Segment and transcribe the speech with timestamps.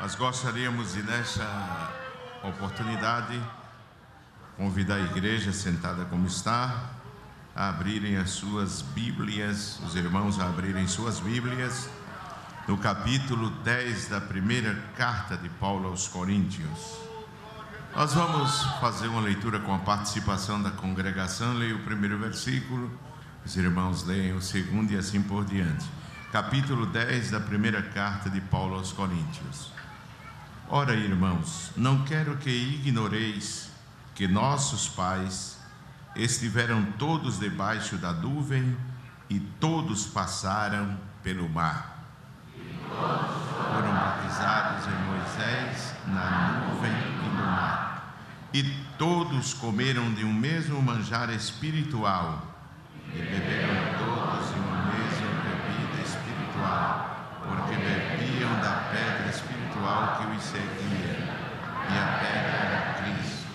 [0.00, 1.46] Nós gostaríamos de, nesta
[2.42, 3.40] oportunidade,
[4.56, 6.90] convidar a igreja sentada como está,
[7.54, 11.88] a abrirem as suas Bíblias, os irmãos a abrirem suas Bíblias,
[12.66, 16.98] no capítulo 10 da primeira carta de Paulo aos Coríntios.
[17.94, 21.54] Nós vamos fazer uma leitura com a participação da congregação.
[21.54, 22.90] Leia o primeiro versículo,
[23.46, 25.88] os irmãos leiam o segundo e assim por diante.
[26.32, 29.72] Capítulo 10 da primeira carta de Paulo aos Coríntios.
[30.68, 33.70] Ora, irmãos, não quero que ignoreis
[34.14, 35.58] que nossos pais
[36.16, 38.74] estiveram todos debaixo da nuvem
[39.28, 42.02] e todos passaram pelo mar.
[42.88, 48.16] Foram batizados em Moisés na nuvem e no mar.
[48.54, 48.62] E
[48.96, 52.42] todos comeram de um mesmo manjar espiritual
[53.12, 60.42] e beberam todos de uma mesma bebida espiritual, porque bebiam da pedra espiritual que os
[60.44, 61.34] seguia,
[61.90, 63.46] e a pedra era Cristo.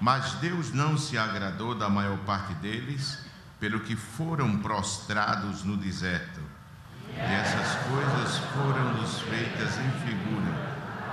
[0.00, 3.18] Mas Deus não se agradou da maior parte deles,
[3.58, 6.40] pelo que foram prostrados no deserto.
[7.14, 10.52] E essas coisas foram-nos feitas em figura,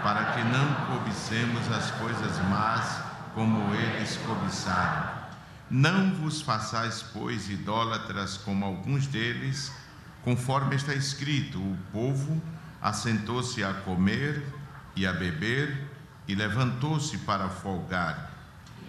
[0.04, 3.02] para que não cobicemos as coisas más
[3.34, 5.18] como eles cobiçaram.
[5.70, 9.72] Não vos façais, pois, idólatras como alguns deles,
[10.24, 12.42] conforme está escrito: o povo
[12.82, 14.44] assentou-se a comer
[14.96, 15.88] e a beber
[16.28, 18.32] e levantou-se para folgar.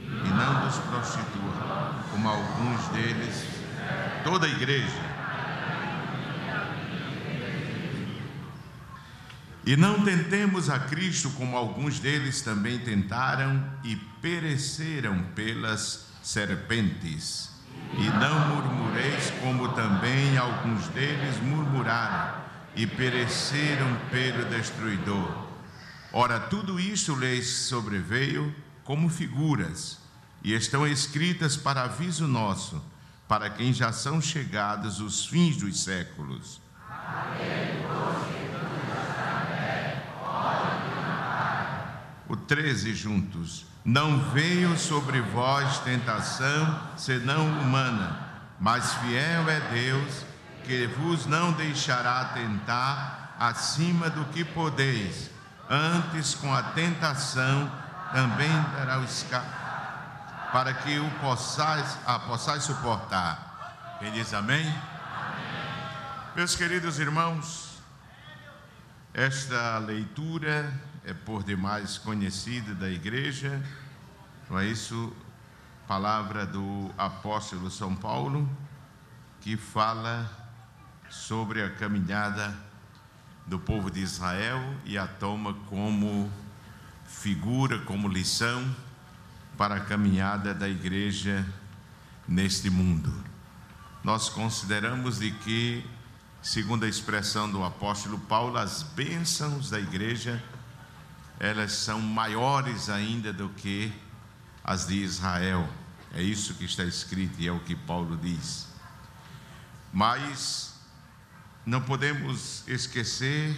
[0.00, 3.46] E não vos prostitua, como alguns deles,
[4.24, 5.08] toda a igreja.
[9.64, 17.50] E não tentemos a Cristo como alguns deles também tentaram e pereceram pelas serpentes.
[17.98, 22.47] E não murmureis como também alguns deles murmuraram
[22.78, 25.48] e pereceram pelo destruidor.
[26.12, 29.98] Ora, tudo isso lhes sobreveio como figuras,
[30.44, 32.80] e estão escritas para aviso nosso,
[33.26, 36.60] para quem já são chegados os fins dos séculos.
[42.28, 43.66] O 13 juntos.
[43.84, 50.27] Não veio sobre vós tentação senão humana, mas fiel é Deus
[50.68, 55.30] que vos não deixará tentar acima do que podeis,
[55.66, 57.72] antes com a tentação
[58.12, 59.48] também dará o escape,
[60.52, 63.96] para que o possais, a possais suportar.
[63.98, 64.60] Quem diz amém?
[64.60, 64.82] amém?
[66.36, 67.80] Meus queridos irmãos,
[69.14, 70.70] esta leitura
[71.02, 73.58] é por demais conhecida da igreja,
[74.50, 75.16] não é isso?
[75.86, 78.46] Palavra do apóstolo São Paulo,
[79.40, 80.47] que fala
[81.10, 82.54] sobre a caminhada
[83.46, 86.30] do povo de Israel e a toma como
[87.06, 88.74] figura, como lição
[89.56, 91.46] para a caminhada da igreja
[92.26, 93.12] neste mundo.
[94.04, 95.84] Nós consideramos de que,
[96.42, 100.42] segundo a expressão do apóstolo Paulo, as bênçãos da igreja
[101.40, 103.92] elas são maiores ainda do que
[104.64, 105.68] as de Israel.
[106.12, 108.66] É isso que está escrito e é o que Paulo diz.
[109.92, 110.77] Mas
[111.68, 113.54] não podemos esquecer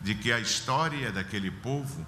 [0.00, 2.06] de que a história daquele povo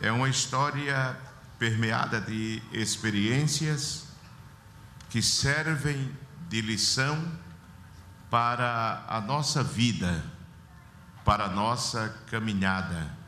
[0.00, 1.18] é uma história
[1.58, 4.04] permeada de experiências
[5.10, 6.16] que servem
[6.48, 7.20] de lição
[8.30, 10.24] para a nossa vida,
[11.24, 13.18] para a nossa caminhada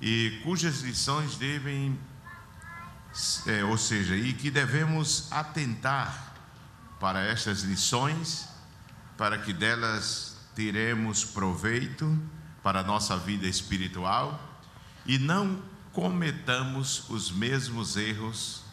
[0.00, 1.98] e cujas lições devem,
[3.48, 6.36] é, ou seja, e que devemos atentar
[7.00, 8.53] para estas lições,
[9.16, 12.18] para que delas teremos proveito
[12.62, 14.60] para a nossa vida espiritual
[15.06, 18.64] e não cometamos os mesmos erros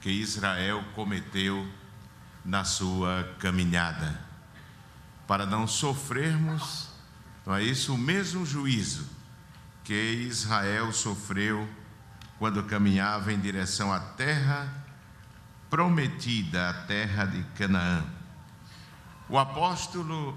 [0.00, 1.66] que Israel cometeu
[2.44, 4.18] na sua caminhada,
[5.26, 6.88] para não sofrermos,
[7.44, 9.08] não é isso, o mesmo juízo
[9.82, 11.68] que Israel sofreu
[12.38, 14.72] quando caminhava em direção à terra
[15.68, 18.17] prometida, a terra de Canaã.
[19.28, 20.36] O apóstolo,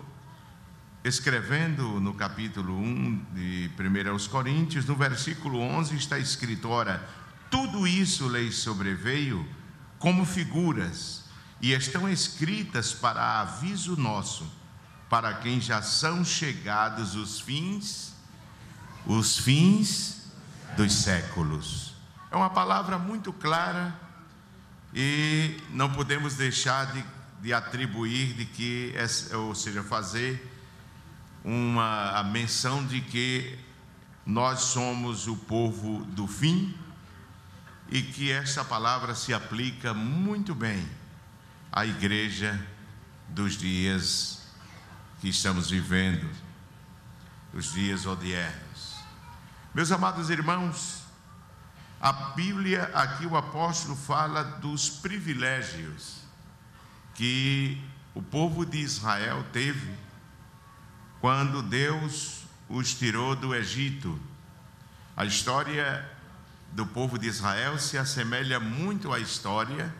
[1.03, 7.07] escrevendo no capítulo 1 de 1 aos Coríntios, no versículo 11 está escrito: Ora,
[7.49, 9.47] tudo isso lhes sobreveio
[9.97, 11.23] como figuras
[11.61, 14.51] e estão escritas para aviso nosso,
[15.09, 18.11] para quem já são chegados os fins
[19.05, 20.31] os fins
[20.77, 21.93] dos séculos.
[22.29, 23.93] É uma palavra muito clara
[24.93, 27.03] e não podemos deixar de,
[27.41, 28.93] de atribuir de que,
[29.33, 30.47] ou seja, fazer
[31.43, 33.57] uma a menção de que
[34.23, 36.77] nós somos o povo do fim
[37.89, 40.87] e que esta palavra se aplica muito bem
[41.71, 42.63] à igreja
[43.27, 44.43] dos dias
[45.19, 46.29] que estamos vivendo,
[47.53, 48.97] os dias odiernos.
[49.73, 51.01] Meus amados irmãos,
[51.99, 56.20] a Bíblia, aqui o apóstolo fala dos privilégios
[57.13, 57.81] que
[58.13, 59.95] o povo de Israel teve
[61.19, 64.19] quando Deus os tirou do Egito.
[65.15, 66.09] A história
[66.71, 69.93] do povo de Israel se assemelha muito à história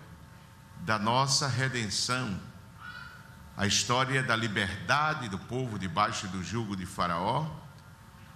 [0.79, 2.39] da nossa redenção,
[3.55, 7.45] a história da liberdade do povo debaixo do jugo de Faraó.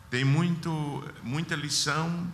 [0.10, 2.32] Tem muito, muita lição,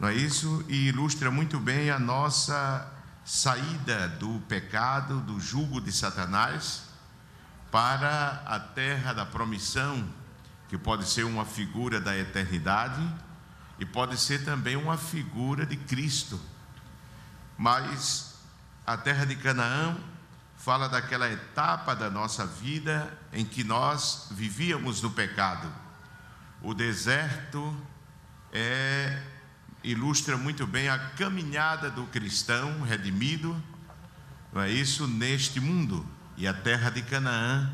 [0.00, 0.64] não é isso?
[0.68, 2.90] E ilustra muito bem a nossa
[3.24, 6.84] saída do pecado, do jugo de Satanás,
[7.70, 10.06] para a terra da promissão,
[10.68, 13.02] que pode ser uma figura da eternidade
[13.78, 16.40] e pode ser também uma figura de Cristo.
[17.56, 18.34] Mas
[18.86, 19.96] a terra de Canaã
[20.56, 25.72] fala daquela etapa da nossa vida em que nós vivíamos no pecado.
[26.62, 27.76] O deserto
[28.52, 29.20] é,
[29.84, 33.62] ilustra muito bem a caminhada do cristão redimido,
[34.52, 36.04] não é isso, neste mundo.
[36.36, 37.70] E a terra de Canaã,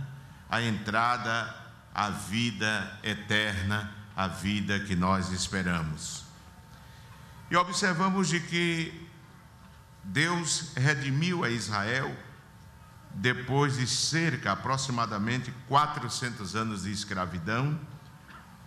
[0.51, 1.55] a entrada
[1.95, 6.25] à vida eterna a vida que nós esperamos.
[7.51, 9.09] E observamos de que
[10.05, 12.15] Deus redimiu a Israel
[13.15, 17.81] depois de cerca aproximadamente 400 anos de escravidão.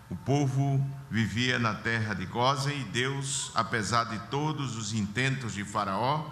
[0.10, 5.64] O povo vivia na terra de Gozen e Deus, apesar de todos os intentos de
[5.64, 6.30] Faraó,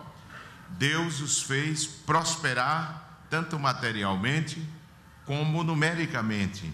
[0.69, 4.68] Deus os fez prosperar tanto materialmente
[5.25, 6.71] como numericamente.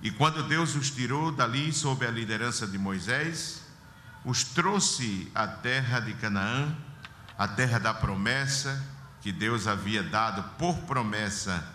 [0.00, 3.62] E quando Deus os tirou dali sob a liderança de Moisés,
[4.24, 6.76] os trouxe à terra de Canaã,
[7.36, 8.84] a terra da promessa
[9.20, 11.66] que Deus havia dado por promessa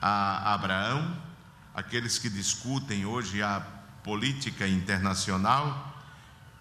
[0.00, 1.16] a Abraão.
[1.74, 3.60] Aqueles que discutem hoje a
[4.02, 5.92] política internacional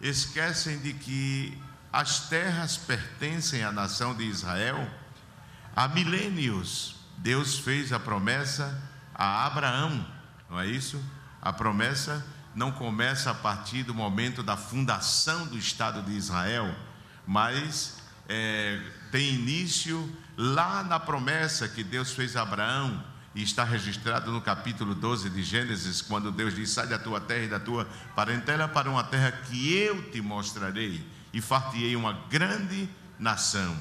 [0.01, 1.61] esquecem de que
[1.91, 4.89] as terras pertencem à nação de Israel.
[5.75, 8.81] Há milênios, Deus fez a promessa
[9.13, 10.05] a Abraão
[10.53, 11.03] não é isso?
[11.41, 12.23] A promessa
[12.53, 16.71] não começa a partir do momento da fundação do Estado de Israel,
[17.25, 17.97] mas
[18.29, 18.79] é,
[19.11, 23.03] tem início lá na promessa que Deus fez a Abraão,
[23.35, 27.43] e está registrado no capítulo 12 de Gênesis, quando Deus diz: Sai da tua terra
[27.43, 27.85] e da tua
[28.15, 32.87] parentela para uma terra que eu te mostrarei, e fartiei uma grande
[33.17, 33.75] nação.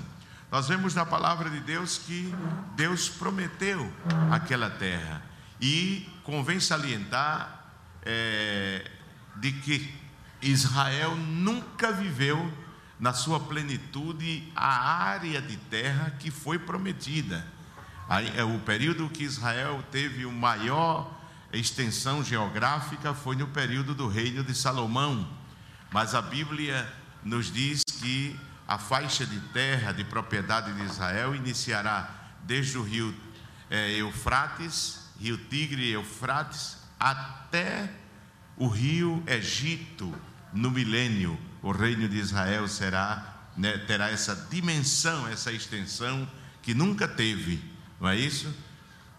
[0.50, 2.32] Nós vemos na palavra de Deus que
[2.76, 3.90] Deus prometeu
[4.30, 5.22] aquela terra.
[5.60, 7.70] E convém salientar
[8.02, 8.90] é,
[9.36, 9.94] de que
[10.42, 12.52] Israel nunca viveu
[12.98, 17.46] na sua plenitude a área de terra que foi prometida.
[18.36, 21.20] É, o período que Israel teve o maior
[21.52, 25.28] extensão geográfica foi no período do reino de Salomão.
[25.90, 26.90] Mas a Bíblia
[27.22, 32.10] nos diz que a faixa de terra de propriedade de Israel iniciará
[32.44, 33.14] desde o rio
[33.70, 37.88] é, Eufrates rio Tigre e Eufrates, até
[38.56, 40.12] o rio Egito
[40.52, 41.38] no milênio.
[41.62, 46.28] O reino de Israel será, né, terá essa dimensão, essa extensão
[46.60, 47.62] que nunca teve,
[48.02, 48.52] não é isso?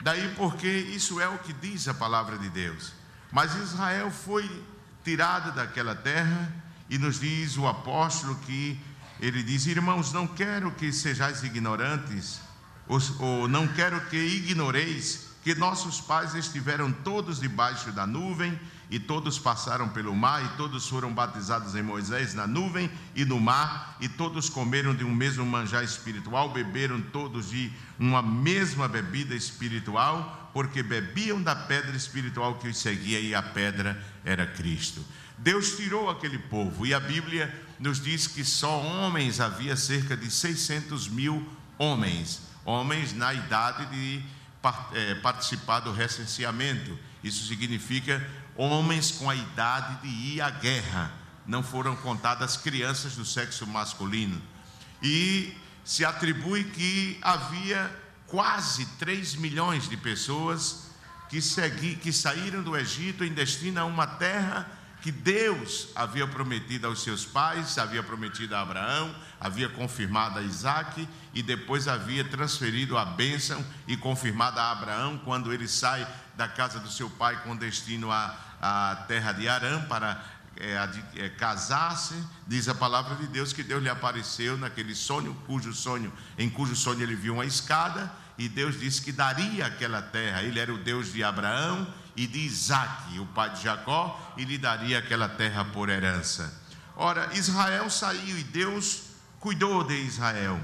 [0.01, 2.91] Daí porque isso é o que diz a palavra de Deus.
[3.31, 4.45] Mas Israel foi
[5.05, 6.53] tirado daquela terra
[6.89, 8.77] e nos diz o apóstolo que
[9.21, 12.41] ele diz: Irmãos, não quero que sejais ignorantes,
[12.85, 18.59] ou, não quero que ignoreis que nossos pais estiveram todos debaixo da nuvem,
[18.93, 23.39] e todos passaram pelo mar, e todos foram batizados em Moisés na nuvem e no
[23.39, 29.33] mar, e todos comeram de um mesmo manjar espiritual, beberam todos de uma mesma bebida
[29.33, 35.03] espiritual, porque bebiam da pedra espiritual que os seguia, e a pedra era Cristo.
[35.39, 40.29] Deus tirou aquele povo, e a Bíblia nos diz que só homens havia cerca de
[40.29, 41.43] 600 mil
[41.79, 44.23] homens, homens na idade de
[44.93, 46.95] é, participar do recenseamento.
[47.23, 48.21] Isso significa
[48.55, 51.11] homens com a idade de ir à guerra.
[51.45, 54.41] Não foram contadas crianças do sexo masculino.
[55.01, 57.91] E se atribui que havia
[58.27, 60.89] quase 3 milhões de pessoas
[61.29, 64.69] que, segui, que saíram do Egito em destino a uma terra
[65.03, 71.05] que Deus havia prometido aos seus pais, havia prometido a Abraão, havia confirmado a Isaac
[71.33, 76.07] e depois havia transferido a bênção e confirmado a Abraão quando ele sai
[76.37, 80.23] da casa do seu pai com destino à, à terra de Arã para
[80.55, 82.15] é, é, casasse,
[82.47, 86.77] diz a palavra de Deus que Deus lhe apareceu naquele sonho, cujo sonho, em cujo
[86.77, 90.41] sonho ele viu uma escada, e Deus disse que daria aquela terra.
[90.43, 94.57] Ele era o Deus de Abraão e de Isaac, o pai de Jacó, e lhe
[94.57, 96.61] daria aquela terra por herança.
[96.95, 99.03] Ora, Israel saiu e Deus
[99.39, 100.59] cuidou de Israel.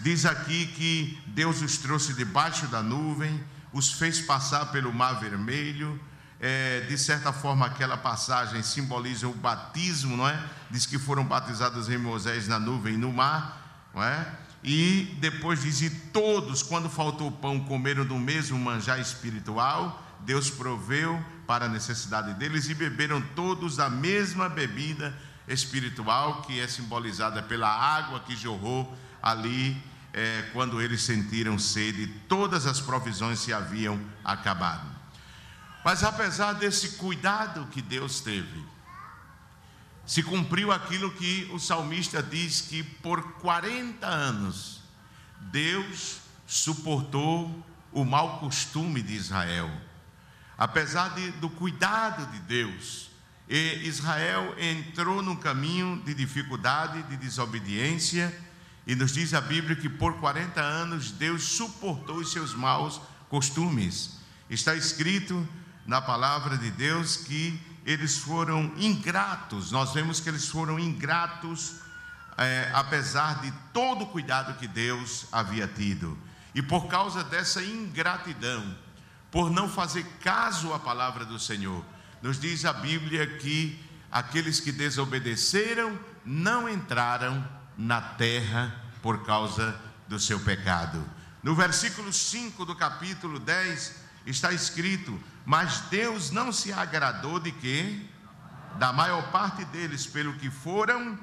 [0.00, 3.42] Diz aqui que Deus os trouxe debaixo da nuvem,
[3.72, 6.00] os fez passar pelo mar vermelho,
[6.40, 10.38] é, de certa forma, aquela passagem simboliza o batismo, não é?
[10.70, 14.26] Diz que foram batizados em Moisés na nuvem e no mar, não é?
[14.62, 20.02] E depois diz: E todos, quando faltou pão, comeram do mesmo manjar espiritual.
[20.24, 25.14] Deus proveu para a necessidade deles e beberam todos da mesma bebida
[25.46, 29.80] espiritual, que é simbolizada pela água que jorrou ali
[30.12, 32.06] é, quando eles sentiram sede.
[32.28, 34.88] Todas as provisões se haviam acabado.
[35.84, 38.64] Mas apesar desse cuidado que Deus teve,
[40.06, 44.80] se cumpriu aquilo que o salmista diz que por 40 anos
[45.40, 49.70] Deus suportou o mau costume de Israel.
[50.56, 53.10] Apesar de, do cuidado de Deus,
[53.48, 58.34] Israel entrou num caminho de dificuldade, de desobediência,
[58.86, 64.18] e nos diz a Bíblia que por 40 anos Deus suportou os seus maus costumes.
[64.48, 65.46] Está escrito
[65.86, 71.76] na palavra de Deus que eles foram ingratos, nós vemos que eles foram ingratos,
[72.36, 76.16] é, apesar de todo o cuidado que Deus havia tido.
[76.54, 78.74] E por causa dessa ingratidão,
[79.34, 81.84] por não fazer caso à palavra do Senhor,
[82.22, 87.44] nos diz a Bíblia que aqueles que desobedeceram não entraram
[87.76, 88.72] na terra
[89.02, 89.74] por causa
[90.06, 91.04] do seu pecado.
[91.42, 98.06] No versículo 5 do capítulo 10 está escrito: mas Deus não se agradou de quê?
[98.78, 101.18] Da maior parte deles, pelo que foram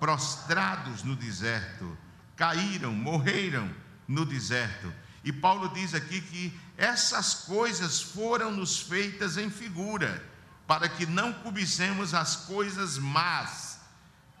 [0.00, 1.96] prostrados no deserto,
[2.34, 3.70] caíram, morreram
[4.08, 4.92] no deserto.
[5.24, 10.24] E Paulo diz aqui que essas coisas foram nos feitas em figura,
[10.66, 13.80] para que não cobicemos as coisas más,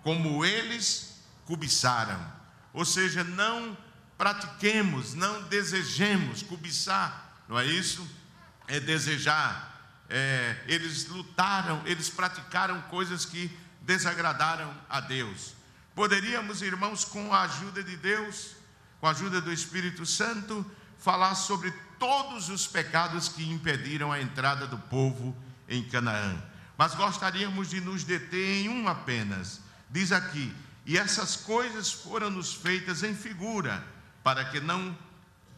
[0.02, 2.20] como eles cobiçaram.
[2.72, 3.76] Ou seja, não
[4.16, 8.08] pratiquemos, não desejemos cobiçar, não é isso?
[8.66, 9.70] é desejar.
[10.08, 15.54] É, eles lutaram, eles praticaram coisas que desagradaram a Deus.
[15.94, 18.52] Poderíamos, irmãos, com a ajuda de Deus,
[19.02, 20.64] com a ajuda do Espírito Santo,
[20.96, 25.36] falar sobre todos os pecados que impediram a entrada do povo
[25.68, 26.40] em Canaã.
[26.78, 29.60] Mas gostaríamos de nos deter em um apenas.
[29.90, 30.54] Diz aqui:
[30.86, 33.84] e essas coisas foram nos feitas em figura,
[34.22, 34.96] para que não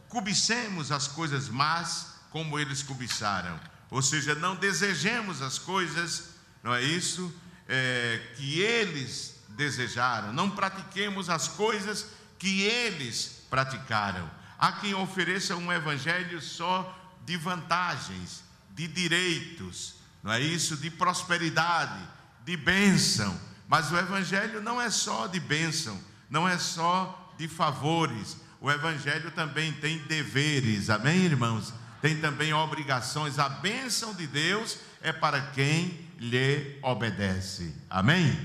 [0.09, 3.59] cobicemos as coisas más como eles cobiçaram.
[3.91, 6.31] Ou seja, não desejemos as coisas,
[6.63, 7.31] não é isso?
[7.67, 10.33] É, que eles desejaram.
[10.33, 12.07] Não pratiquemos as coisas
[12.39, 14.29] que eles praticaram.
[14.57, 16.93] Há quem ofereça um evangelho só
[17.25, 20.77] de vantagens, de direitos, não é isso?
[20.77, 22.01] De prosperidade,
[22.43, 23.39] de bênção.
[23.67, 25.99] Mas o evangelho não é só de bênção,
[26.29, 28.37] não é só de favores.
[28.61, 30.89] O evangelho também tem deveres.
[30.89, 31.73] Amém, irmãos?
[32.05, 33.39] tem também obrigações.
[33.39, 37.73] A bênção de Deus é para quem lhe obedece.
[37.89, 38.37] Amém?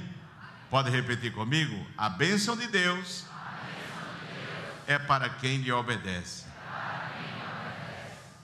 [0.71, 1.87] Pode repetir comigo?
[1.95, 3.27] A bênção de Deus,
[4.91, 6.45] é para quem lhe obedece.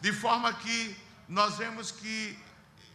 [0.01, 0.97] De forma que
[1.29, 2.39] nós vemos que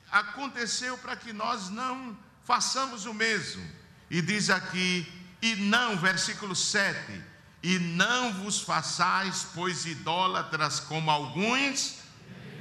[0.10, 3.70] aconteceu para que nós não façamos o mesmo.
[4.10, 5.05] E diz aqui,
[5.41, 7.22] e não, versículo 7,
[7.62, 11.98] e não vos façais, pois idólatras como alguns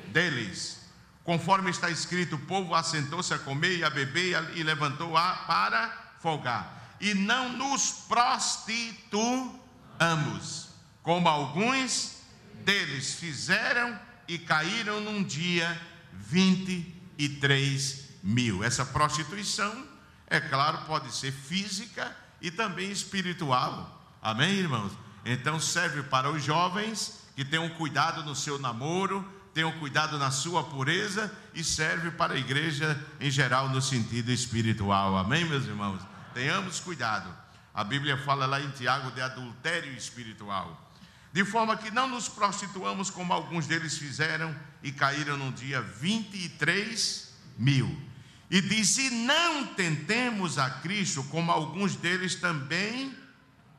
[0.08, 0.80] deles.
[1.22, 6.96] Conforme está escrito, o povo assentou-se a comer e a beber e levantou-a para folgar.
[7.00, 10.69] E não nos prostituamos,
[11.02, 12.18] como alguns
[12.64, 15.80] deles fizeram e caíram num dia
[16.12, 18.62] 23 mil.
[18.62, 19.86] Essa prostituição,
[20.26, 24.00] é claro, pode ser física e também espiritual.
[24.22, 24.92] Amém, irmãos?
[25.24, 30.62] Então serve para os jovens que tenham cuidado no seu namoro, tenham cuidado na sua
[30.62, 35.16] pureza e serve para a igreja em geral no sentido espiritual.
[35.16, 36.00] Amém, meus irmãos?
[36.32, 37.34] Tenhamos cuidado.
[37.74, 40.89] A Bíblia fala lá em Tiago de adultério espiritual.
[41.32, 47.32] De forma que não nos prostituamos como alguns deles fizeram e caíram no dia 23
[47.56, 48.10] mil.
[48.50, 53.14] E diz: E não tentemos a Cristo como alguns deles também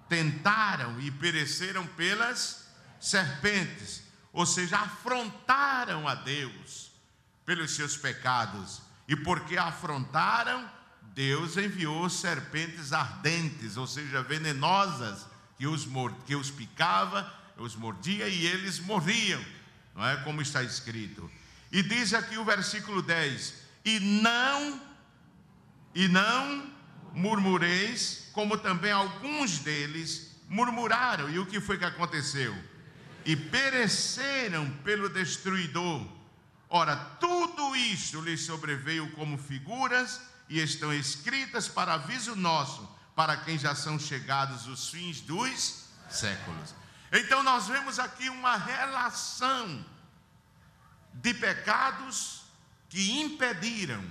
[0.07, 2.67] tentaram e pereceram pelas
[2.99, 6.91] serpentes ou seja, afrontaram a Deus
[7.45, 10.69] pelos seus pecados, e porque afrontaram,
[11.13, 15.25] Deus enviou serpentes ardentes, ou seja, venenosas,
[15.57, 15.87] que os,
[16.25, 17.31] que os picava,
[17.61, 19.43] os mordia e eles morriam,
[19.95, 21.29] não é como está escrito.
[21.71, 23.53] E diz aqui o versículo 10:
[23.85, 24.81] E não,
[25.95, 26.69] e não
[27.13, 31.29] murmureis, como também alguns deles murmuraram.
[31.29, 32.55] E o que foi que aconteceu?
[33.25, 36.05] E pereceram pelo destruidor.
[36.69, 43.57] Ora, tudo isto lhes sobreveio como figuras e estão escritas para aviso nosso, para quem
[43.57, 46.80] já são chegados os fins dos séculos.
[47.11, 49.85] Então nós vemos aqui uma relação
[51.13, 52.43] de pecados
[52.87, 54.03] que impediram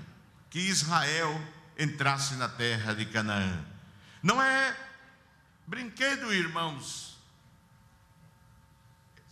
[0.50, 1.40] que Israel
[1.78, 3.64] entrasse na terra de Canaã.
[4.23, 4.76] Não é
[5.66, 7.19] brinquedo, irmãos.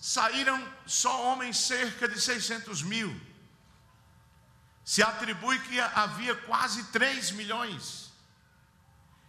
[0.00, 3.20] Saíram só homens cerca de 600 mil.
[4.84, 8.10] Se atribui que havia quase 3 milhões.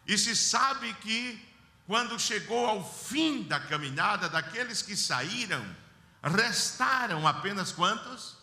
[0.08, 1.49] E se sabe que
[1.90, 5.66] quando chegou ao fim da caminhada daqueles que saíram,
[6.22, 8.38] Restaram apenas quantos?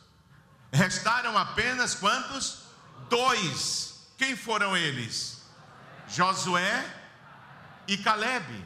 [0.73, 2.63] Restaram apenas quantos?
[3.09, 4.09] Dois.
[4.19, 5.43] Quem foram eles?
[6.09, 6.85] Josué
[7.87, 8.65] e Caleb.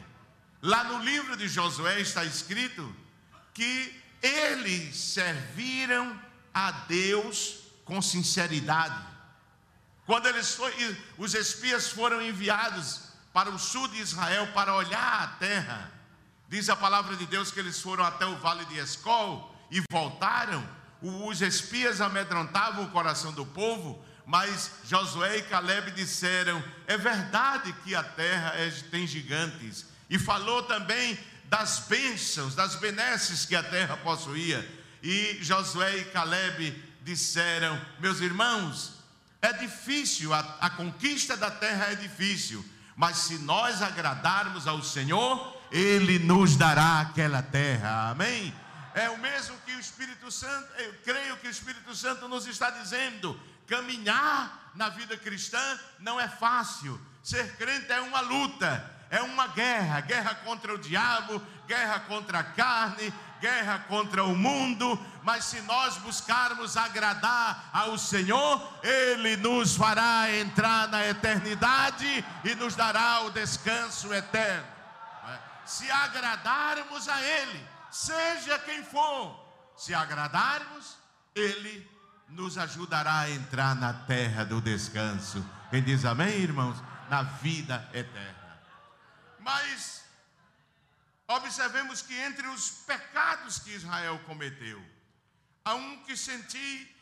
[0.63, 2.95] Lá no livro de Josué está escrito
[3.53, 6.19] que eles serviram
[6.51, 8.99] a Deus com sinceridade.
[10.07, 10.73] Quando eles foi,
[11.19, 15.91] os espias foram enviados para o sul de Israel para olhar a terra,
[16.51, 20.61] Diz a palavra de Deus que eles foram até o vale de Escol e voltaram.
[21.01, 27.95] Os espias amedrontavam o coração do povo, mas Josué e Caleb disseram: É verdade que
[27.95, 29.85] a terra é, tem gigantes.
[30.09, 34.59] E falou também das bênçãos, das benesses que a terra possuía.
[35.01, 38.95] E Josué e Caleb disseram: Meus irmãos,
[39.41, 42.61] é difícil, a, a conquista da terra é difícil,
[42.95, 48.11] mas se nós agradarmos ao Senhor, ele nos dará aquela terra.
[48.11, 48.53] Amém?
[48.93, 52.69] É o mesmo que o Espírito Santo, eu creio que o Espírito Santo nos está
[52.69, 56.99] dizendo: caminhar na vida cristã não é fácil.
[57.23, 62.43] Ser crente é uma luta, é uma guerra guerra contra o diabo, guerra contra a
[62.43, 64.97] carne, guerra contra o mundo.
[65.23, 72.75] Mas se nós buscarmos agradar ao Senhor, Ele nos fará entrar na eternidade e nos
[72.75, 74.81] dará o descanso eterno
[75.71, 80.97] se agradarmos a Ele, seja quem for, se agradarmos,
[81.33, 81.89] Ele
[82.27, 85.43] nos ajudará a entrar na terra do descanso.
[85.69, 86.77] Quem diz amém, irmãos?
[87.09, 88.59] Na vida eterna.
[89.39, 90.00] Mas,
[91.31, 94.81] observemos que entre os pecados que Israel cometeu,
[95.63, 96.95] há um que senti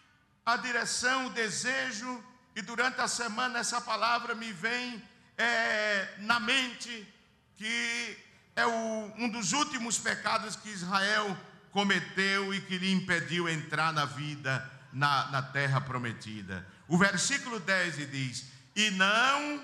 [0.45, 2.23] a direção, o desejo,
[2.55, 5.01] e durante a semana essa palavra me vem
[5.37, 7.07] é, na mente
[7.55, 8.17] que
[8.55, 11.37] é o, um dos últimos pecados que Israel
[11.71, 16.65] cometeu e que lhe impediu entrar na vida, na, na terra prometida.
[16.87, 19.63] O versículo 10 diz: E não,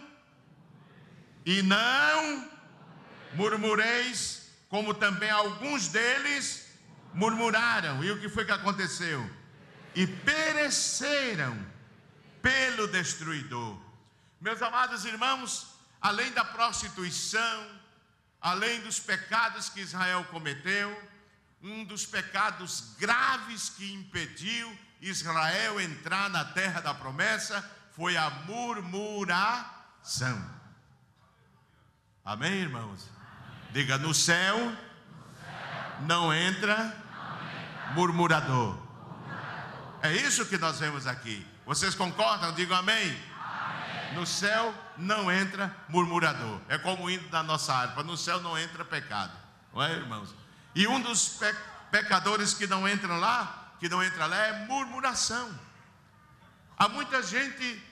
[1.46, 2.50] e não
[3.34, 6.66] murmureis, como também alguns deles
[7.14, 8.04] murmuraram.
[8.04, 9.30] E o que foi que aconteceu?
[9.94, 11.58] E pereceram
[12.42, 13.78] pelo destruidor.
[14.40, 15.68] Meus amados irmãos,
[16.02, 17.82] além da prostituição,
[18.42, 20.96] além dos pecados que Israel cometeu,
[21.62, 27.64] um dos pecados graves que impediu Israel entrar na terra da promessa
[27.96, 29.66] foi a murmuração.
[32.24, 33.15] Amém, irmãos?
[33.76, 34.74] Diga: no céu,
[36.08, 36.96] não, entra
[37.94, 38.78] murmurador.
[40.02, 41.46] É isso que nós vemos aqui.
[41.66, 42.54] Vocês concordam?
[42.54, 43.22] Digam amém.
[44.14, 46.62] No céu não entra murmurador.
[46.70, 48.02] É como o hino da nossa harpa.
[48.02, 49.38] No céu não entra pecado.
[49.74, 50.34] Não é, irmãos?
[50.74, 51.54] E um dos pe
[51.92, 55.50] pecadores que não entram lá, que não entra lá, é murmuração.
[56.78, 57.84] Há muita gente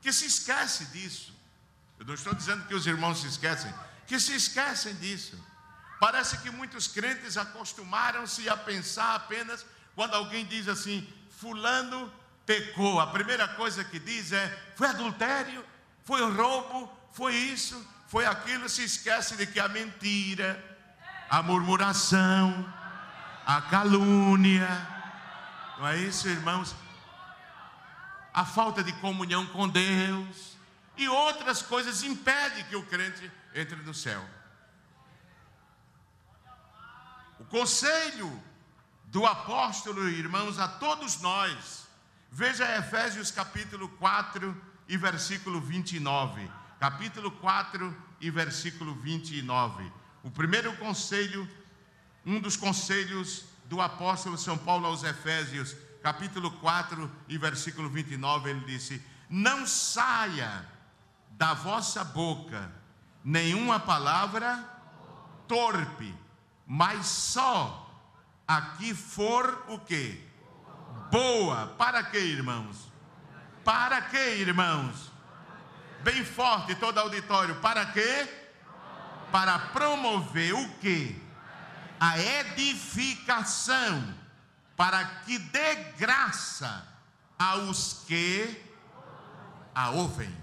[0.00, 1.32] que se esquece disso.
[1.96, 3.72] Eu não estou dizendo que os irmãos se esquecem,
[4.10, 5.38] que se esquecem disso.
[6.00, 12.12] Parece que muitos crentes acostumaram-se a pensar apenas quando alguém diz assim: Fulano
[12.44, 15.64] pecou, a primeira coisa que diz é: foi adultério,
[16.04, 18.68] foi roubo, foi isso, foi aquilo.
[18.68, 20.58] Se esquece de que a mentira,
[21.30, 22.74] a murmuração,
[23.46, 24.68] a calúnia,
[25.78, 26.74] não é isso, irmãos?
[28.34, 30.58] A falta de comunhão com Deus
[31.02, 34.24] e outras coisas impedem que o crente entre no céu.
[37.38, 38.42] O conselho
[39.06, 41.80] do apóstolo, irmãos, a todos nós,
[42.32, 44.56] Veja Efésios capítulo 4
[44.88, 46.48] e versículo 29.
[46.78, 49.92] Capítulo 4 e versículo 29.
[50.22, 51.48] O primeiro conselho,
[52.24, 58.64] um dos conselhos do apóstolo São Paulo aos Efésios, capítulo 4 e versículo 29, ele
[58.64, 60.64] disse: Não saia
[61.40, 62.70] da vossa boca
[63.24, 64.62] nenhuma palavra
[65.48, 66.14] torpe,
[66.66, 67.90] mas só
[68.46, 70.22] aqui for o que?
[71.10, 71.68] Boa.
[71.78, 72.92] Para que, irmãos?
[73.64, 75.10] Para que, irmãos?
[76.02, 77.54] Bem forte todo auditório.
[77.56, 78.28] Para quê?
[79.32, 81.26] Para promover o que?
[81.98, 84.14] A edificação,
[84.76, 86.86] para que dê graça
[87.38, 88.62] aos que
[89.74, 90.39] a ouvem.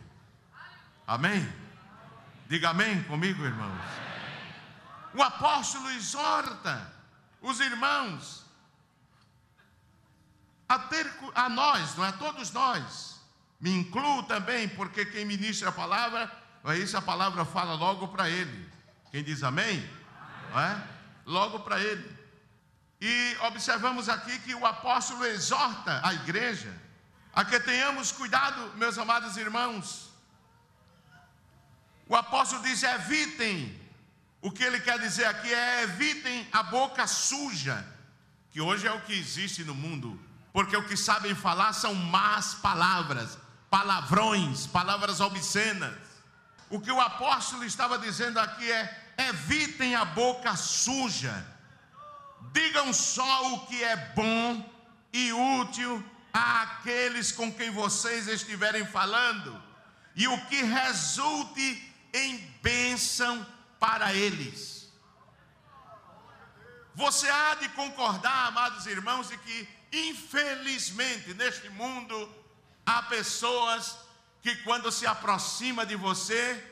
[1.07, 1.47] Amém?
[2.47, 3.81] Diga amém comigo, irmãos.
[5.13, 6.93] O apóstolo exorta
[7.41, 8.45] os irmãos
[10.67, 13.21] a ter a nós, não é todos nós.
[13.59, 16.29] Me incluo também, porque quem ministra a palavra,
[16.65, 18.69] é isso a palavra fala logo para ele.
[19.09, 19.89] Quem diz amém?
[20.53, 20.81] É?
[21.25, 22.17] Logo para ele.
[22.99, 26.73] E observamos aqui que o apóstolo exorta a igreja
[27.33, 30.06] a que tenhamos cuidado, meus amados irmãos.
[32.07, 33.87] O apóstolo diz: evitem.
[34.39, 37.85] O que ele quer dizer aqui é evitem a boca suja,
[38.51, 42.55] que hoje é o que existe no mundo porque o que sabem falar são más
[42.55, 43.37] palavras,
[43.69, 45.93] palavrões, palavras obscenas.
[46.67, 51.45] O que o apóstolo estava dizendo aqui é: evitem a boca suja,
[52.51, 54.67] digam só o que é bom
[55.13, 59.61] e útil àqueles com quem vocês estiverem falando,
[60.15, 61.86] e o que resulte
[62.17, 63.45] em bênção
[63.79, 64.91] para eles.
[66.95, 72.29] Você há de concordar, amados irmãos, de que Infelizmente, neste mundo,
[72.85, 73.97] há pessoas
[74.41, 76.63] que quando se aproxima de você,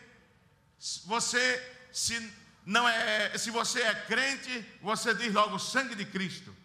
[1.06, 2.34] você se
[2.66, 6.56] não é, se você é crente, você diz logo sangue de Cristo.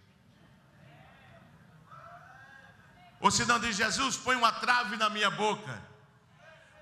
[3.20, 5.89] Ou se não diz Jesus, põe uma trave na minha boca.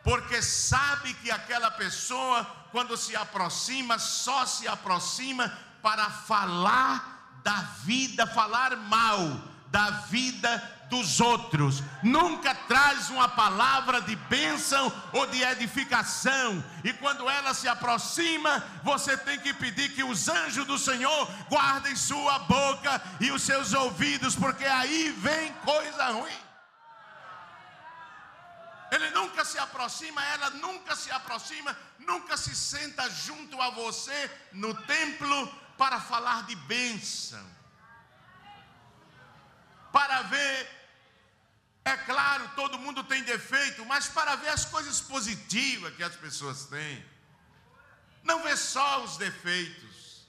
[0.09, 2.42] Porque sabe que aquela pessoa,
[2.73, 11.21] quando se aproxima, só se aproxima para falar da vida, falar mal da vida dos
[11.21, 18.64] outros, nunca traz uma palavra de bênção ou de edificação, e quando ela se aproxima,
[18.83, 23.75] você tem que pedir que os anjos do Senhor guardem sua boca e os seus
[23.75, 26.47] ouvidos, porque aí vem coisa ruim.
[28.90, 34.74] Ele nunca se aproxima, ela nunca se aproxima, nunca se senta junto a você no
[34.87, 35.46] templo
[35.77, 37.59] para falar de bênção
[39.92, 40.70] para ver,
[41.85, 46.66] é claro, todo mundo tem defeito, mas para ver as coisas positivas que as pessoas
[46.66, 47.05] têm.
[48.22, 50.27] Não vê só os defeitos,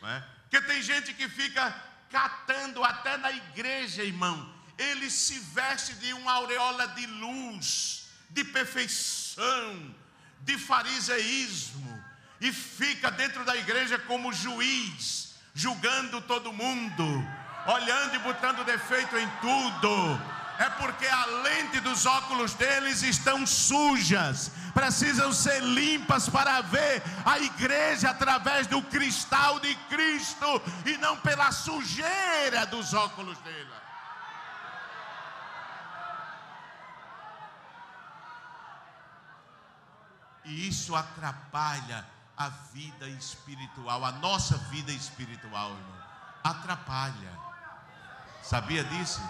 [0.00, 0.20] não é?
[0.42, 1.70] Porque tem gente que fica
[2.10, 4.51] catando até na igreja, irmão.
[4.90, 9.94] Ele se veste de uma aureola de luz, de perfeição,
[10.40, 12.04] de fariseísmo,
[12.40, 17.04] e fica dentro da igreja como juiz, julgando todo mundo
[17.66, 20.20] olhando e botando defeito em tudo.
[20.58, 27.38] É porque a lente dos óculos deles estão sujas, precisam ser limpas para ver a
[27.38, 33.70] igreja através do cristal de Cristo e não pela sujeira dos óculos dele.
[40.52, 42.04] E isso atrapalha
[42.36, 46.02] a vida espiritual, a nossa vida espiritual, irmão.
[46.44, 47.32] Atrapalha.
[48.42, 49.22] Sabia disso?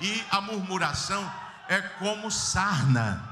[0.00, 1.30] E a murmuração
[1.68, 3.22] é como sarna.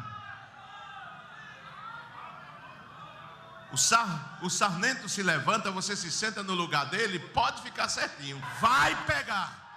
[3.73, 8.39] O, sar, o sarnento se levanta, você se senta no lugar dele, pode ficar certinho,
[8.61, 9.72] vai pegar.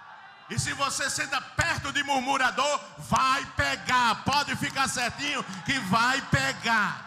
[0.48, 7.06] E se você senta perto de murmurador, vai pegar, pode ficar certinho que vai pegar.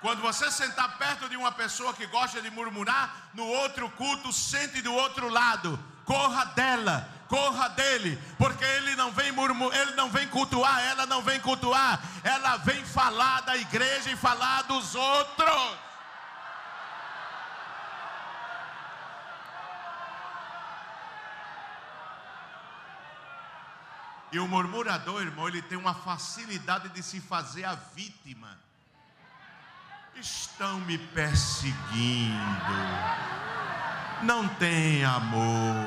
[0.00, 4.82] Quando você sentar perto de uma pessoa que gosta de murmurar, no outro culto, sente
[4.82, 5.82] do outro lado.
[6.04, 9.28] Corra dela, corra dele, porque ele não vem
[9.72, 14.62] ele não vem cultuar, ela não vem cultuar, ela vem falar da igreja e falar
[14.64, 15.78] dos outros.
[24.34, 28.58] E o murmurador, irmão, ele tem uma facilidade de se fazer a vítima
[30.18, 31.74] estão me perseguindo,
[34.22, 35.86] não tem amor.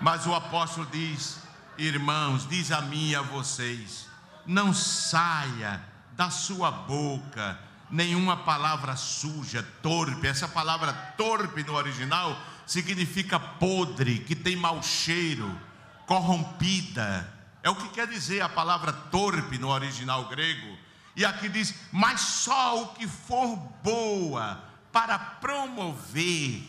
[0.00, 1.42] Mas o apóstolo diz:
[1.76, 4.08] Irmãos, diz a mim e a vocês,
[4.46, 7.58] não saia da sua boca
[7.92, 10.26] nenhuma palavra suja, torpe.
[10.26, 15.58] Essa palavra torpe no original significa podre, que tem mau cheiro,
[16.06, 17.32] corrompida.
[17.62, 20.76] É o que quer dizer a palavra torpe no original grego.
[21.14, 26.62] E aqui diz: mas só o que for boa para promover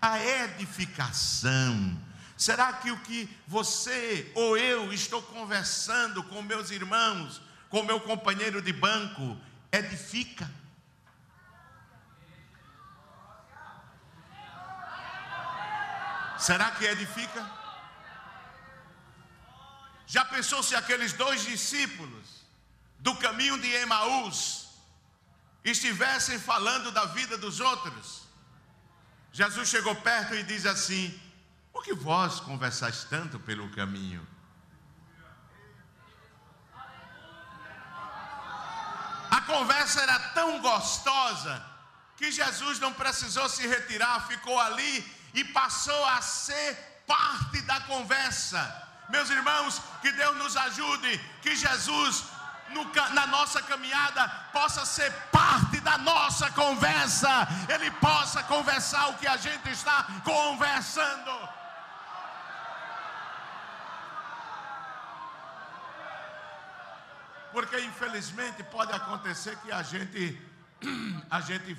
[0.00, 1.96] a edificação.
[2.36, 8.62] Será que o que você ou eu estou conversando com meus irmãos, com meu companheiro
[8.62, 9.36] de banco,
[9.70, 10.50] edifica?
[16.40, 17.48] Será que edifica?
[20.06, 22.46] Já pensou se aqueles dois discípulos
[22.98, 24.70] do caminho de Emaús
[25.62, 28.22] estivessem falando da vida dos outros?
[29.30, 31.20] Jesus chegou perto e diz assim:
[31.70, 34.26] Por que vós conversais tanto pelo caminho?
[39.30, 41.64] A conversa era tão gostosa
[42.16, 48.60] que Jesus não precisou se retirar, ficou ali e passou a ser parte da conversa.
[49.08, 52.24] Meus irmãos, que Deus nos ajude, que Jesus
[52.70, 57.28] no, na nossa caminhada possa ser parte da nossa conversa,
[57.68, 61.48] Ele possa conversar o que a gente está conversando.
[67.52, 70.40] Porque infelizmente pode acontecer que a gente
[71.28, 71.76] a gente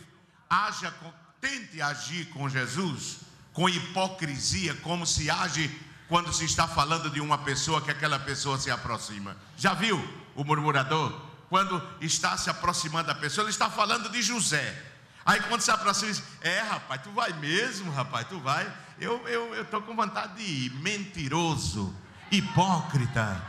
[0.50, 0.94] haja
[1.40, 5.70] tente agir com Jesus com hipocrisia, como se age
[6.08, 9.36] quando se está falando de uma pessoa que aquela pessoa se aproxima.
[9.58, 9.98] Já viu
[10.36, 11.14] o murmurador?
[11.50, 14.92] Quando está se aproximando da pessoa, ele está falando de José.
[15.26, 18.72] Aí quando se aproxima, diz: É, rapaz, tu vai mesmo, rapaz, tu vai.
[19.00, 20.74] Eu estou eu, eu com vontade de ir.
[20.76, 21.96] Mentiroso,
[22.32, 23.42] hipócrita,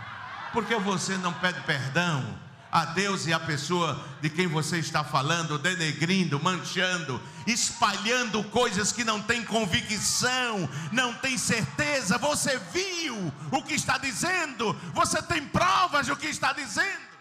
[0.53, 2.39] porque você não pede perdão
[2.73, 9.05] a Deus e a pessoa de quem você está falando, denegrindo, manchando, espalhando coisas que
[9.05, 12.17] não tem convicção, não tem certeza.
[12.17, 17.13] Você viu o que está dizendo, você tem provas do que está dizendo.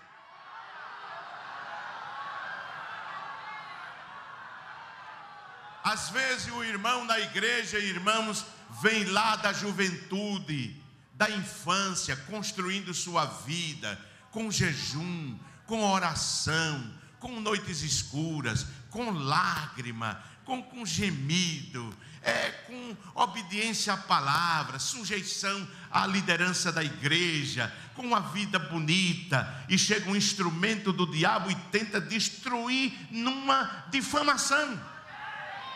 [5.83, 8.45] Às vezes o irmão na igreja, irmãos,
[8.81, 10.81] vem lá da juventude,
[11.13, 13.99] da infância, construindo sua vida
[14.31, 23.93] com jejum, com oração, com noites escuras, com lágrima, com, com gemido, é, com obediência
[23.93, 30.91] à palavra, sujeição à liderança da igreja, com uma vida bonita, e chega um instrumento
[30.91, 34.79] do diabo e tenta destruir numa difamação,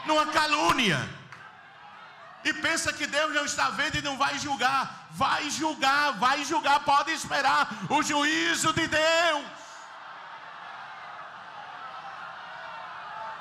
[0.08, 1.08] numa calúnia
[2.46, 5.08] e pensa que Deus não está vendo e não vai julgar.
[5.10, 9.46] Vai julgar, vai julgar, pode esperar o juízo de Deus.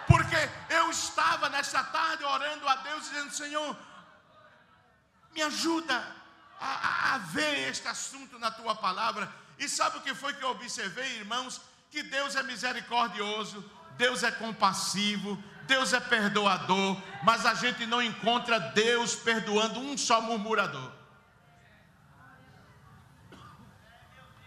[0.07, 0.41] Porque
[0.71, 3.77] eu estava nesta tarde orando a Deus, dizendo: Senhor,
[5.35, 5.97] me ajuda
[6.59, 9.31] a, a, ver este assunto na tua palavra.
[9.59, 11.61] E sabe o que foi que eu observei, irmãos?
[11.91, 13.63] Que Deus é misericordioso,
[13.99, 20.21] Deus é compassivo, Deus é perdoador, mas a gente não encontra Deus perdoando um só
[20.21, 20.93] murmurador.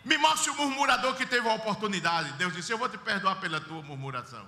[0.03, 2.31] Me mostre o murmurador que teve a oportunidade.
[2.33, 4.47] Deus disse: Eu vou te perdoar pela tua murmuração.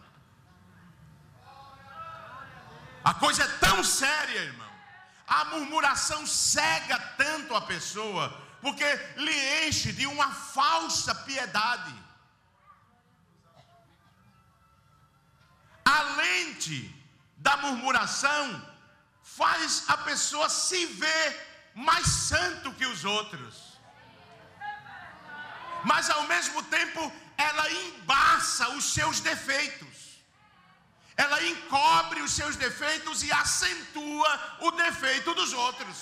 [3.03, 4.69] A coisa é tão séria, irmão.
[5.27, 8.85] A murmuração cega tanto a pessoa, porque
[9.17, 11.93] lhe enche de uma falsa piedade.
[15.89, 16.79] A lente
[17.37, 18.43] da murmuração
[19.23, 21.27] faz a pessoa se ver
[21.73, 23.55] mais santo que os outros.
[25.83, 27.01] Mas ao mesmo tempo,
[27.37, 29.97] ela embaça os seus defeitos.
[31.15, 35.97] Ela encobre os seus defeitos e acentua o defeito dos outros.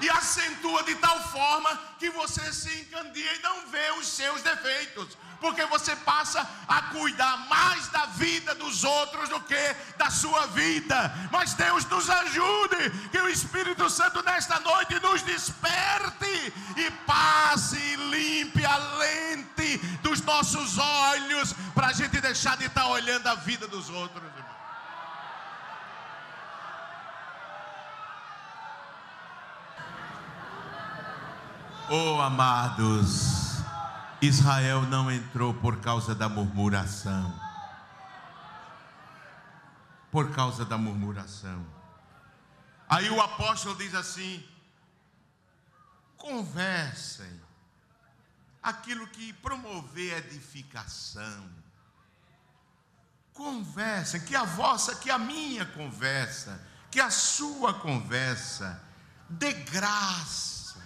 [0.00, 5.16] E acentua de tal forma que você se encandia e não vê os seus defeitos
[5.42, 11.12] porque você passa a cuidar mais da vida dos outros do que da sua vida.
[11.30, 17.96] Mas Deus nos ajude, que o Espírito Santo nesta noite nos desperte e passe e
[17.96, 23.66] limpe a lente dos nossos olhos, para a gente deixar de estar olhando a vida
[23.66, 24.22] dos outros.
[31.90, 33.41] Oh, amados.
[34.22, 37.36] Israel não entrou por causa da murmuração.
[40.12, 41.66] Por causa da murmuração.
[42.88, 44.46] Aí o apóstolo diz assim:
[46.16, 47.40] conversem
[48.62, 51.50] aquilo que promover edificação.
[53.34, 58.80] Conversem, que a vossa, que a minha conversa, que a sua conversa
[59.28, 60.80] dê graça.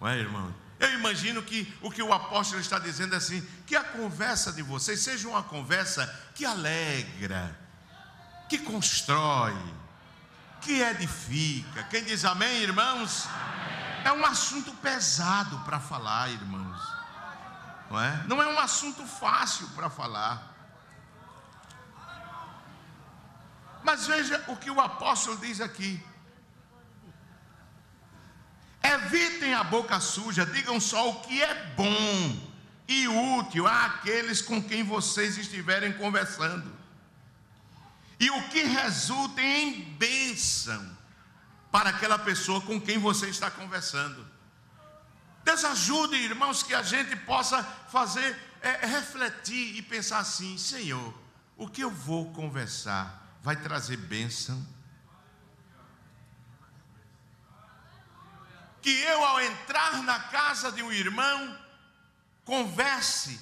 [0.00, 0.69] Não é, irmão?
[0.80, 4.62] Eu imagino que o que o apóstolo está dizendo é assim: que a conversa de
[4.62, 7.54] vocês seja uma conversa que alegra,
[8.48, 9.54] que constrói,
[10.62, 11.82] que edifica.
[11.84, 13.28] Quem diz amém, irmãos?
[14.02, 16.80] É um assunto pesado para falar, irmãos.
[17.90, 18.24] Não é?
[18.26, 20.50] Não é um assunto fácil para falar.
[23.82, 26.02] Mas veja o que o apóstolo diz aqui.
[28.82, 32.50] Evitem a boca suja, digam só o que é bom
[32.88, 36.72] e útil àqueles com quem vocês estiverem conversando.
[38.18, 40.98] E o que resulte em bênção
[41.70, 44.26] para aquela pessoa com quem você está conversando.
[45.44, 51.14] Deus ajude, irmãos, que a gente possa fazer, é, refletir e pensar assim: Senhor,
[51.56, 54.66] o que eu vou conversar vai trazer bênção?
[58.82, 61.56] Que eu, ao entrar na casa de um irmão,
[62.44, 63.40] converse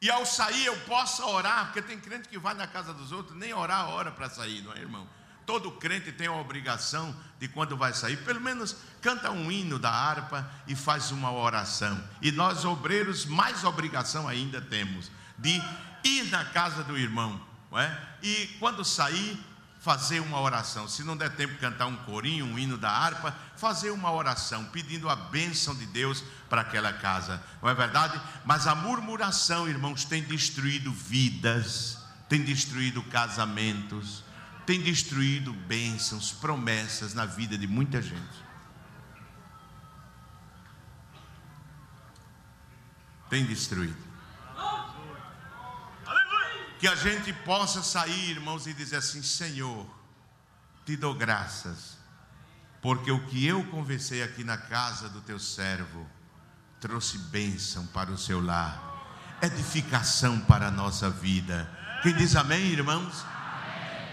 [0.00, 3.36] e ao sair eu possa orar, porque tem crente que vai na casa dos outros,
[3.36, 5.08] nem orar a hora para sair, não é, irmão?
[5.44, 9.90] Todo crente tem a obrigação de quando vai sair, pelo menos canta um hino da
[9.90, 12.02] harpa e faz uma oração.
[12.20, 15.60] E nós, obreiros, mais obrigação ainda temos de
[16.04, 18.08] ir na casa do irmão, não é?
[18.22, 19.42] E quando sair,
[19.80, 20.88] fazer uma oração.
[20.88, 25.08] Se não der tempo cantar um corinho, um hino da harpa, fazer uma oração, pedindo
[25.08, 27.42] a bênção de Deus para aquela casa.
[27.62, 28.20] Não é verdade?
[28.44, 34.24] Mas a murmuração, irmãos, tem destruído vidas, tem destruído casamentos
[34.68, 38.44] tem destruído bênçãos, promessas na vida de muita gente.
[43.30, 43.96] Tem destruído.
[46.78, 49.86] Que a gente possa sair, irmãos, e dizer assim: Senhor,
[50.84, 51.98] te dou graças,
[52.80, 56.06] porque o que eu conversei aqui na casa do teu servo
[56.80, 61.68] trouxe bênção para o seu lar, edificação para a nossa vida.
[62.02, 63.24] Quem diz amém, irmãos?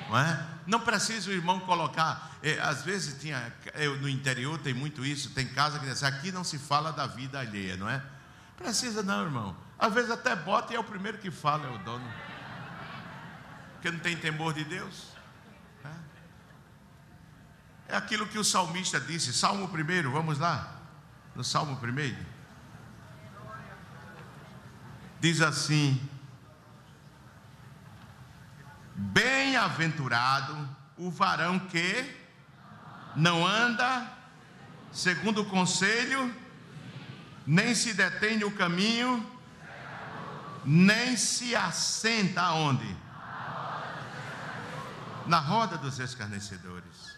[0.10, 0.46] não é?
[0.66, 2.32] Não precisa o irmão colocar.
[2.42, 6.16] É, às vezes tinha, eu, no interior tem muito isso, tem casa que diz assim,
[6.16, 8.02] aqui não se fala da vida alheia, não é?
[8.58, 9.56] Precisa não, irmão.
[9.78, 12.06] Às vezes até bota e é o primeiro que fala, é o dono.
[13.86, 15.10] Porque não tem temor de Deus.
[17.88, 20.76] É, aquilo que o salmista disse, Salmo primeiro, vamos lá.
[21.36, 22.18] No Salmo primeiro.
[25.20, 26.02] Diz assim:
[28.96, 30.68] Bem-aventurado
[30.98, 32.12] o varão que
[33.16, 34.12] não anda
[34.92, 36.34] segundo o conselho,
[37.46, 39.24] nem se detém no caminho,
[40.66, 43.05] nem se assenta aonde?
[45.28, 47.18] Na roda dos escarnecedores.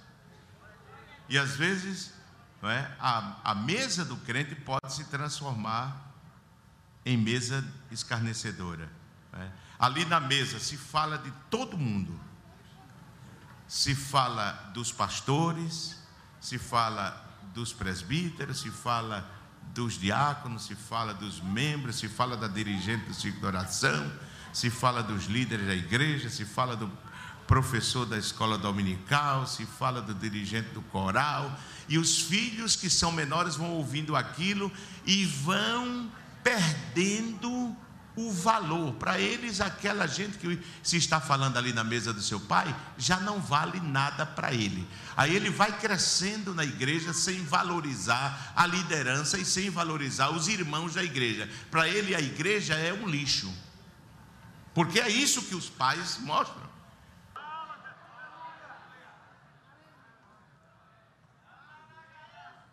[1.29, 2.13] E às vezes,
[2.63, 6.13] é, a, a mesa do crente pode se transformar
[7.05, 8.89] em mesa escarnecedora.
[9.33, 9.49] É.
[9.79, 12.19] Ali na mesa se fala de todo mundo.
[13.67, 15.97] Se fala dos pastores,
[16.39, 19.29] se fala dos presbíteros, se fala
[19.73, 24.11] dos diáconos, se fala dos membros, se fala da dirigente do ciclo de oração,
[24.53, 26.89] se fala dos líderes da igreja, se fala do
[27.47, 31.57] professor da escola dominical, se fala do dirigente do coral,
[31.87, 34.71] e os filhos que são menores vão ouvindo aquilo
[35.05, 36.11] e vão
[36.43, 37.75] perdendo
[38.17, 38.93] o valor.
[38.95, 43.19] Para eles, aquela gente que se está falando ali na mesa do seu pai, já
[43.19, 44.85] não vale nada para ele.
[45.15, 50.95] Aí ele vai crescendo na igreja sem valorizar a liderança e sem valorizar os irmãos
[50.95, 51.49] da igreja.
[51.71, 53.53] Para ele, a igreja é um lixo.
[54.73, 56.66] Porque é isso que os pais mostram.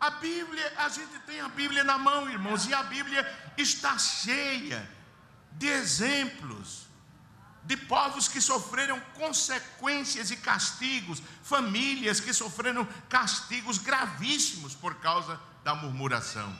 [0.05, 3.25] A Bíblia, a gente tem a Bíblia na mão, irmãos, e a Bíblia
[3.57, 4.87] está cheia
[5.53, 6.85] de exemplos
[7.63, 15.73] de povos que sofreram consequências e castigos, famílias que sofreram castigos gravíssimos por causa da
[15.73, 16.55] murmuração.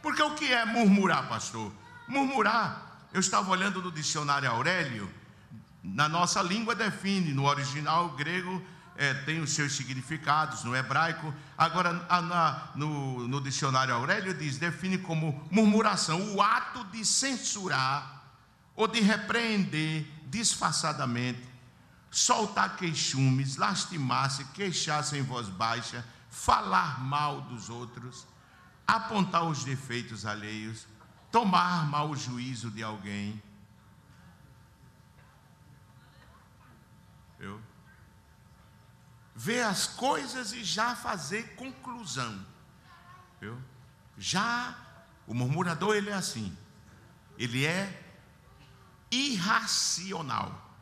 [0.00, 1.70] Porque o que é murmurar, pastor?
[2.06, 5.12] Murmurar, eu estava olhando no dicionário Aurélio,
[5.84, 8.64] na nossa língua define, no original grego
[8.98, 11.32] é, tem os seus significados, no hebraico.
[11.56, 18.24] Agora, na, no, no dicionário Aurélio diz, define como murmuração, o ato de censurar
[18.74, 21.40] ou de repreender disfarçadamente,
[22.10, 28.26] soltar queixumes, lastimar-se, queixar-se em voz baixa, falar mal dos outros,
[28.84, 30.88] apontar os defeitos alheios,
[31.30, 33.40] tomar mau juízo de alguém.
[37.38, 37.60] Eu
[39.38, 42.44] ver as coisas e já fazer conclusão.
[43.40, 43.56] Eu
[44.16, 44.76] já
[45.28, 46.56] o murmurador ele é assim.
[47.38, 48.02] Ele é
[49.12, 50.74] irracional,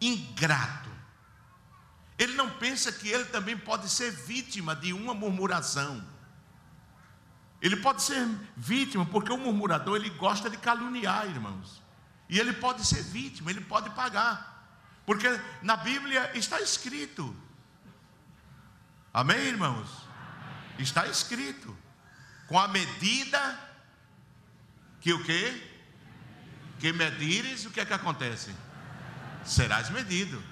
[0.00, 0.88] ingrato.
[2.16, 6.02] Ele não pensa que ele também pode ser vítima de uma murmuração.
[7.60, 8.26] Ele pode ser
[8.56, 11.82] vítima, porque o murmurador ele gosta de caluniar, irmãos.
[12.30, 14.52] E ele pode ser vítima, ele pode pagar.
[15.04, 15.28] Porque
[15.60, 17.36] na Bíblia está escrito.
[19.12, 19.88] Amém, irmãos?
[20.78, 21.76] Está escrito.
[22.46, 23.58] Com a medida
[25.00, 25.70] que o quê?
[26.80, 28.54] Que medires, o que é que acontece?
[29.44, 30.42] Serás medido.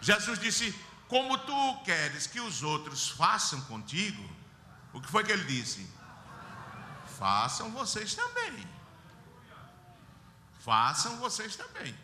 [0.00, 0.74] Jesus disse:
[1.08, 4.28] Como tu queres que os outros façam contigo,
[4.92, 5.88] o que foi que ele disse?
[7.18, 8.68] Façam vocês também.
[10.60, 11.94] Façam vocês também.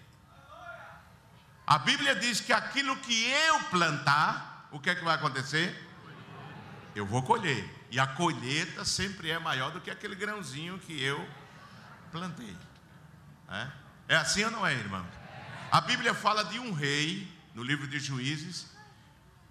[1.67, 5.75] A Bíblia diz que aquilo que eu plantar, o que é que vai acontecer?
[6.95, 7.67] Eu vou colher.
[7.91, 11.27] E a colheita sempre é maior do que aquele grãozinho que eu
[12.13, 12.55] plantei.
[13.49, 13.69] É,
[14.09, 15.07] é assim ou não é, irmão?
[15.73, 18.67] A Bíblia fala de um rei, no livro de Juízes,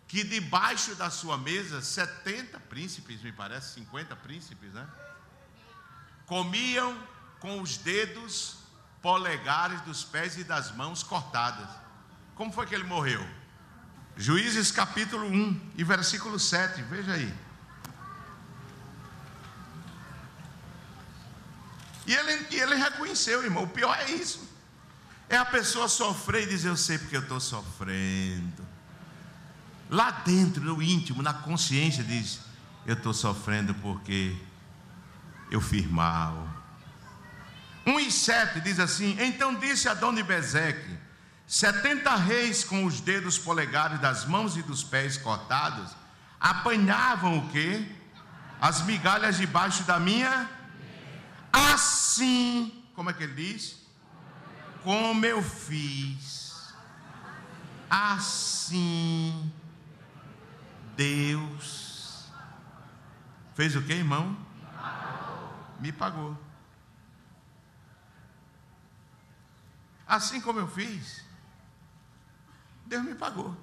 [0.07, 4.87] que debaixo da sua mesa, 70 príncipes, me parece, 50 príncipes, né?
[6.27, 6.95] Comiam
[7.39, 8.57] com os dedos
[9.01, 11.69] polegares dos pés e das mãos cortadas.
[12.35, 13.25] Como foi que ele morreu?
[14.17, 17.33] Juízes capítulo 1 e versículo 7, veja aí.
[22.07, 24.47] E ele, e ele reconheceu, irmão, o pior é isso.
[25.27, 28.65] É a pessoa sofrer e dizer, eu sei porque eu estou sofrendo.
[29.89, 32.39] Lá dentro, no íntimo, na consciência, diz:
[32.85, 34.35] Eu estou sofrendo porque
[35.51, 36.47] eu fiz mal.
[37.85, 40.97] 1 e 7 diz assim: Então disse Adoni Bezeque:
[41.47, 45.95] Setenta reis com os dedos polegares das mãos e dos pés cortados
[46.39, 47.95] apanhavam o que?
[48.59, 50.49] As migalhas debaixo da minha.
[51.51, 53.77] Assim, como é que ele diz?
[54.83, 56.73] Como eu fiz.
[57.89, 59.51] Assim
[60.95, 62.25] Deus
[63.53, 64.37] fez o que, irmão?
[65.79, 66.37] Me pagou.
[70.07, 71.24] Assim como eu fiz,
[72.85, 73.55] Deus me pagou.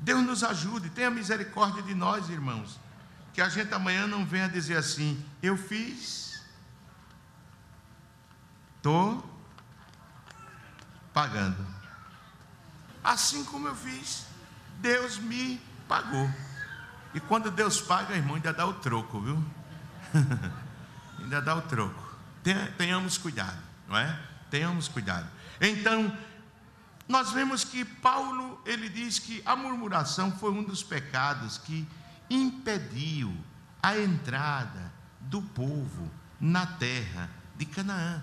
[0.00, 2.78] Deus nos ajude, tenha misericórdia de nós, irmãos.
[3.32, 6.42] Que a gente amanhã não venha dizer assim: eu fiz,
[8.76, 9.24] estou
[11.12, 11.66] pagando.
[13.02, 14.26] Assim como eu fiz.
[14.80, 16.30] Deus me pagou.
[17.14, 19.42] E quando Deus paga, irmão, ainda dá o troco, viu?
[21.18, 22.14] ainda dá o troco.
[22.76, 23.58] Tenhamos cuidado,
[23.88, 24.20] não é?
[24.50, 25.26] Tenhamos cuidado.
[25.60, 26.14] Então,
[27.08, 31.86] nós vemos que Paulo, ele diz que a murmuração foi um dos pecados que
[32.30, 33.34] impediu
[33.82, 38.22] a entrada do povo na terra de Canaã.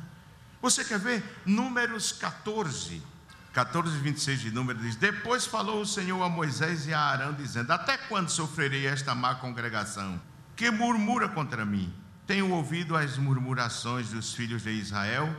[0.62, 1.42] Você quer ver?
[1.46, 3.02] Números 14,
[3.54, 7.72] 14, 26 de número diz: Depois falou o Senhor a Moisés e a Arão, dizendo:
[7.72, 10.20] Até quando sofrerei esta má congregação,
[10.56, 11.94] que murmura contra mim?
[12.26, 15.36] Tenho ouvido as murmurações dos filhos de Israel,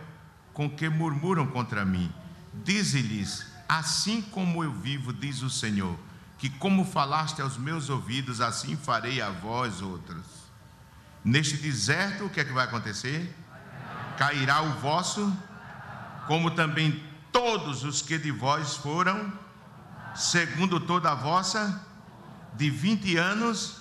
[0.53, 2.13] com que murmuram contra mim.
[2.53, 5.99] Dize-lhes: Assim como eu vivo, diz o Senhor,
[6.39, 10.27] que como falaste aos meus ouvidos, assim farei a vós outros.
[11.25, 13.35] Neste deserto, o que é que vai acontecer?
[14.19, 15.33] Cairá o vosso,
[16.27, 19.33] como também todos os que de vós foram,
[20.15, 21.81] segundo toda a vossa,
[22.55, 23.77] de vinte anos,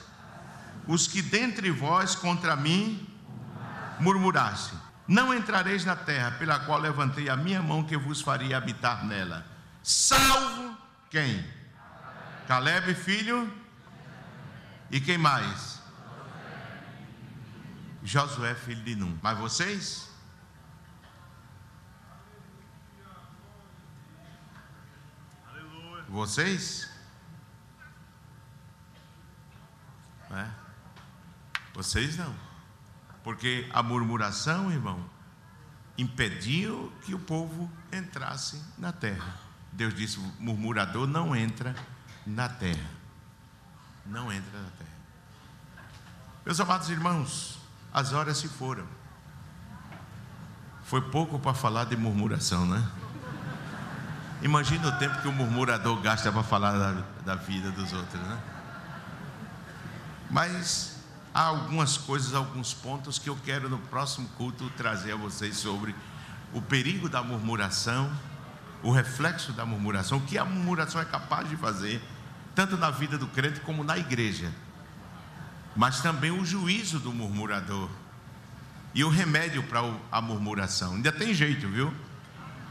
[0.88, 3.08] os que dentre vós contra mim
[4.00, 4.74] murmuraste.
[5.08, 9.46] Não entrareis na terra pela qual levantei a minha mão que vos faria habitar nela.
[9.84, 10.78] Salvo
[11.10, 11.46] quem?
[12.48, 13.52] Caleb, filho.
[14.90, 15.82] E quem mais?
[18.04, 19.18] Josué, filho de Num.
[19.22, 20.10] Mas vocês?
[26.08, 26.90] Vocês?
[30.32, 30.48] É.
[31.74, 32.51] Vocês não.
[33.24, 35.04] Porque a murmuração, irmão,
[35.98, 39.36] impediu que o povo entrasse na terra.
[39.72, 41.76] Deus disse: murmurador não entra
[42.26, 42.90] na terra.
[44.06, 44.92] Não entra na terra.
[46.46, 47.60] Meus amados irmãos,
[47.94, 48.86] as horas se foram.
[50.84, 52.86] Foi pouco para falar de murmuração, né?
[54.42, 58.42] Imagina o tempo que o murmurador gasta para falar da, da, vida dos outros, né?
[60.32, 60.91] Mas
[61.34, 65.96] há algumas coisas, alguns pontos que eu quero no próximo culto trazer a vocês sobre
[66.54, 68.12] o perigo da murmuração,
[68.84, 72.02] o reflexo da murmuração, o que a murmuração é capaz de fazer,
[72.54, 74.52] tanto na vida do crente como na igreja,
[75.76, 77.90] mas também o juízo do murmurador
[78.94, 79.80] e o remédio para
[80.12, 80.96] a murmuração.
[80.96, 81.94] Ainda tem jeito, viu?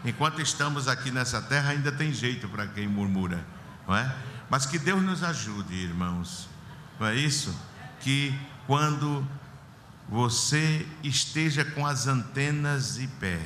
[0.05, 3.45] Enquanto estamos aqui nessa terra, ainda tem jeito para quem murmura,
[3.87, 4.15] não é?
[4.51, 6.49] Mas que Deus nos ajude, irmãos,
[6.99, 7.55] não é isso?
[8.01, 9.27] Que quando
[10.09, 13.41] você esteja com as antenas de pé,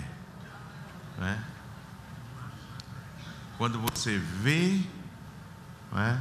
[1.18, 1.38] não é?
[3.59, 4.80] quando você vê
[5.92, 6.20] não é?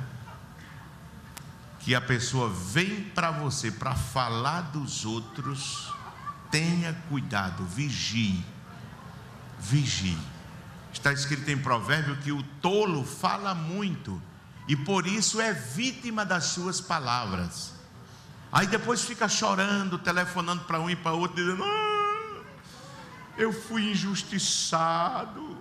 [1.80, 5.92] que a pessoa vem para você para falar dos outros,
[6.50, 8.46] tenha cuidado, vigie,
[9.60, 10.18] vigie.
[10.94, 14.22] Está escrito em provérbio que o tolo fala muito
[14.68, 17.73] e por isso é vítima das suas palavras.
[18.54, 22.44] Aí depois fica chorando, telefonando para um e para outro, dizendo: ah,
[23.36, 25.58] Eu fui injustiçado.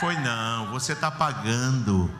[0.00, 2.10] Foi não, você está pagando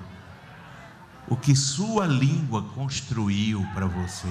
[1.27, 4.29] o que sua língua construiu para você.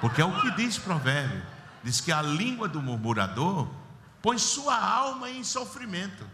[0.00, 1.42] Porque é o que diz o provérbio:
[1.84, 3.68] diz que a língua do murmurador
[4.22, 6.24] põe sua alma em sofrimento,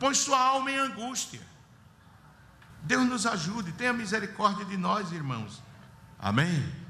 [0.00, 1.53] põe sua alma em angústia.
[2.84, 5.62] Deus nos ajude, tenha misericórdia de nós, irmãos.
[6.18, 6.83] Amém?